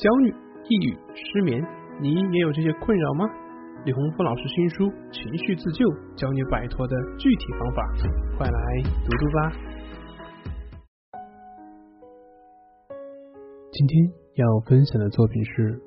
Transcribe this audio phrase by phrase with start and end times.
[0.00, 0.30] 焦虑、
[0.64, 1.62] 抑郁、失眠，
[2.00, 3.26] 你也有这些困扰吗？
[3.84, 5.84] 李洪福老师新书《情绪自救》，
[6.16, 7.84] 教你摆脱的具体方法，
[8.38, 8.58] 快来
[9.04, 9.52] 读读吧。
[13.72, 13.92] 今天
[14.36, 15.78] 要分享的作品是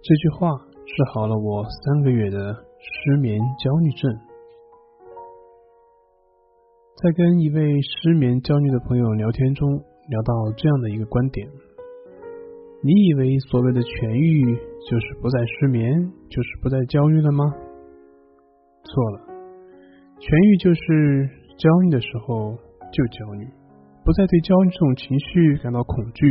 [0.00, 0.48] 这句话
[0.86, 2.38] 治好了我三个月的
[2.80, 4.10] 失眠焦虑症。
[6.96, 7.60] 在跟一位
[8.00, 9.68] 失眠焦虑的朋友聊天中，
[10.08, 11.46] 聊到这样的一个观点：
[12.84, 14.44] 你以为所谓的痊愈
[14.84, 15.88] 就是不再失眠，
[16.28, 17.40] 就是不再焦虑了吗？
[18.84, 19.16] 错了，
[20.20, 21.24] 痊愈就是
[21.56, 22.52] 焦虑的时候
[22.92, 23.48] 就焦虑，
[24.04, 26.28] 不再对焦虑这种情绪感到恐惧。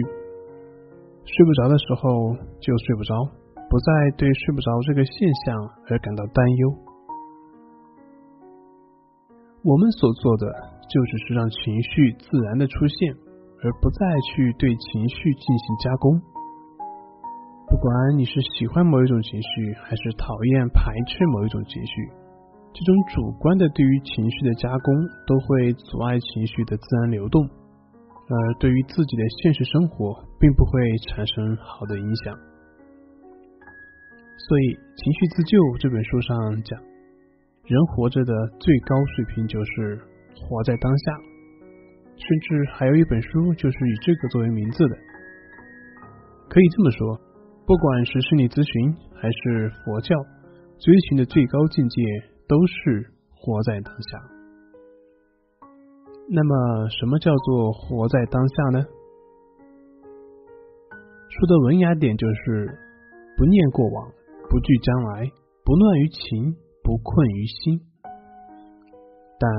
[1.25, 3.17] 睡不着的时候就睡不着，
[3.65, 5.57] 不再对睡不着这个现象
[5.89, 6.63] 而感到担忧。
[9.65, 10.45] 我们所做的
[10.85, 13.09] 就只是让情绪自然的出现，
[13.65, 16.21] 而不再去对情绪进行加工。
[17.83, 22.07] 不管你是喜欢某一种情绪，还是讨厌排斥某一种情绪，
[22.71, 24.95] 这种主观的对于情绪的加工，
[25.27, 27.43] 都会阻碍情绪的自然流动。
[27.43, 32.33] 而对于自己的现实生活，并不会产生好的影响。
[34.47, 34.63] 所以，
[34.95, 36.79] 《情绪自救》这本书上讲，
[37.67, 38.31] 人活着的
[38.63, 39.99] 最高水平就是
[40.39, 41.11] 活在当下。
[42.15, 44.95] 甚至还有一本书就是以这个作为名字的。
[46.47, 47.19] 可以这么说，
[47.65, 50.11] 不管是心理咨询还是佛教，
[50.79, 51.95] 追寻的最高境界
[52.45, 54.19] 都是活在当下。
[56.27, 58.83] 那么，什么叫做活在当下呢？
[61.29, 62.67] 说的文雅点，就是
[63.37, 64.11] 不念过往，
[64.49, 65.31] 不惧将来，
[65.63, 67.79] 不乱于情，不困于心。
[69.39, 69.49] 但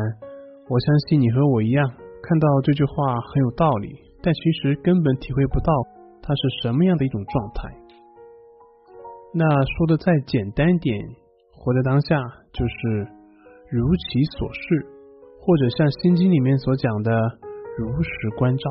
[0.68, 1.88] 我相信你和我一样，
[2.22, 5.72] 看到这句话很有道理，但其实根本体会不到
[6.20, 7.83] 它是什么样的一种状态。
[9.34, 9.44] 那
[9.76, 10.96] 说的再简单点，
[11.52, 12.16] 活在当下
[12.52, 13.08] 就是
[13.68, 14.94] 如其所是。
[15.44, 17.12] 或者像《心经》里面所讲的
[17.76, 18.64] 如实关照，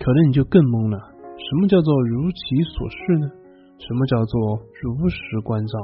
[0.00, 0.96] 可能你就更懵了。
[1.36, 3.28] 什么叫做如其所是呢？
[3.76, 5.76] 什么叫做如实关照？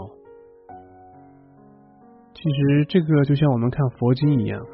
[2.33, 4.65] 其实这个就像我们看佛经一样，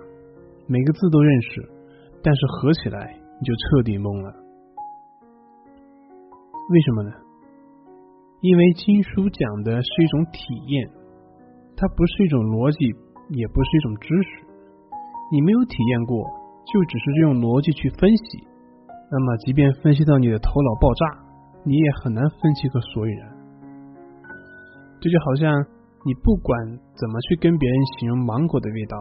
[0.68, 1.66] 每个字都认识，
[2.22, 4.30] 但是合起来你就彻底懵了。
[6.70, 7.10] 为什么呢？
[8.40, 10.88] 因为经书讲的是一种体验，
[11.76, 12.88] 它不是一种逻辑，
[13.36, 14.28] 也不是一种知识。
[15.30, 16.24] 你没有体验过，
[16.64, 18.40] 就只是用逻辑去分析，
[19.12, 21.04] 那么即便分析到你的头脑爆炸，
[21.68, 23.28] 你也很难分析个所以然。
[25.00, 25.52] 这就好像
[26.04, 26.56] 你不管
[26.96, 28.96] 怎么去跟别人形容芒果的味道，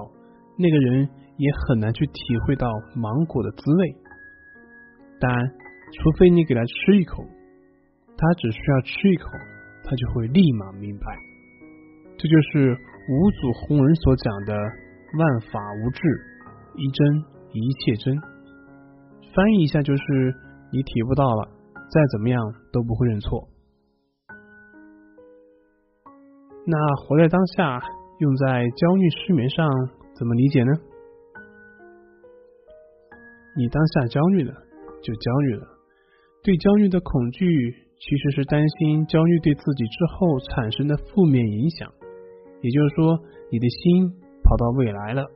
[0.59, 1.07] 那个人
[1.39, 3.95] 也很难去体会到芒果的滋味。
[5.15, 5.31] 但
[5.95, 7.23] 除非你给他吃一口，
[8.19, 9.31] 他只需要吃一口，
[9.85, 11.05] 他就会立马明白。
[12.17, 14.53] 这就是五祖弘忍所讲的。
[15.17, 16.01] 万法无智，
[16.75, 17.17] 一真
[17.51, 18.15] 一切真。
[19.33, 20.03] 翻译一下就是：
[20.71, 23.47] 你体悟到了，再怎么样都不会认错。
[26.67, 27.81] 那活在当下，
[28.19, 29.67] 用在焦虑失眠上，
[30.13, 30.71] 怎么理解呢？
[33.57, 34.53] 你当下焦虑了，
[35.01, 35.78] 就焦虑了。
[36.43, 41.91] 对焦虑的恐惧，其实是担心焦虑对自己之后产生的负面影响。
[42.61, 43.19] 也就是说，
[43.51, 44.15] 你的心。
[44.41, 45.29] 跑到未来了，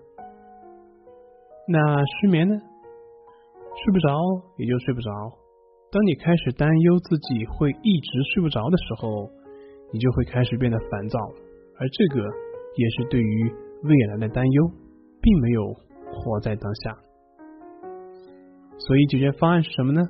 [1.68, 2.56] 那失眠呢？
[2.56, 4.10] 睡不着
[4.58, 5.12] 也就睡不着。
[5.92, 9.30] 当你开始担忧自己会一直睡不着的时候，
[9.92, 11.20] 你就会开始变得烦躁，
[11.78, 12.24] 而这个
[12.76, 13.54] 也是对于
[13.84, 14.72] 未来的担忧，
[15.22, 15.74] 并没有
[16.12, 16.98] 活在当下。
[18.80, 20.02] 所以解决方案是什么呢？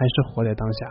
[0.00, 0.88] 还是活在当下。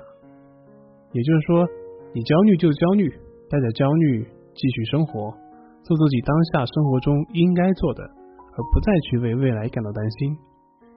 [1.13, 1.65] 也就是说，
[2.13, 3.09] 你焦虑就焦虑，
[3.49, 4.21] 带着焦虑
[4.53, 5.33] 继续生活。
[5.81, 10.37] 做自己当下生活中应该做的，而不再去为未来感到担心。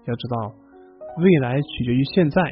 [0.04, 0.52] 要知道，
[1.24, 2.42] 未来取决于现在，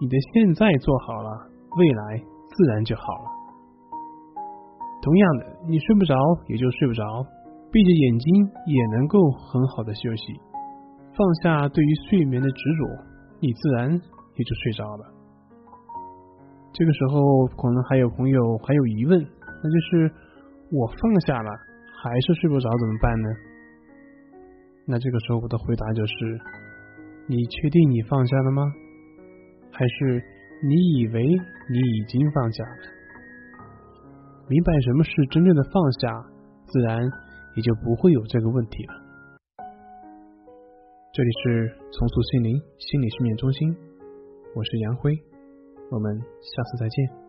[0.00, 1.30] 你的现在做好了，
[1.78, 3.30] 未来自然就好了。
[5.00, 6.16] 同样的，你睡不着
[6.48, 7.04] 也就睡不着，
[7.70, 10.34] 闭着眼睛也能够很好的休息。
[11.14, 13.04] 放下对于睡眠的执着，
[13.38, 14.00] 你自然
[14.36, 15.04] 也就睡着了。
[16.72, 20.12] 这个时候，可能还有朋友还有疑问，那就是
[20.70, 21.50] 我放下了。
[22.04, 23.28] 还是睡不着怎么办呢？
[24.86, 26.14] 那这个时候我的回答就是：
[27.26, 28.62] 你确定你放下了吗？
[29.72, 30.22] 还是
[30.62, 32.76] 你以为你已经放下了？
[34.48, 36.26] 明白什么是真正的放下，
[36.66, 37.00] 自然
[37.56, 38.94] 也就不会有这个问题了。
[41.14, 43.74] 这里是重塑心灵心理训练中心，
[44.54, 45.20] 我是杨辉，
[45.90, 47.23] 我们下次再见。